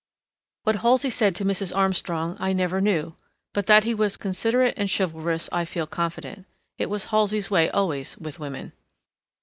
What 0.63 0.77
Halsey 0.77 1.11
said 1.11 1.35
to 1.35 1.45
Mrs. 1.45 1.77
Armstrong 1.77 2.35
I 2.39 2.53
never 2.53 2.81
knew, 2.81 3.13
but 3.53 3.67
that 3.67 3.83
he 3.83 3.93
was 3.93 4.17
considerate 4.17 4.73
and 4.75 4.89
chivalrous 4.91 5.47
I 5.51 5.63
feel 5.63 5.85
confident. 5.85 6.47
It 6.79 6.89
was 6.89 7.05
Halsey's 7.13 7.51
way 7.51 7.69
always 7.69 8.17
with 8.17 8.39
women. 8.39 8.73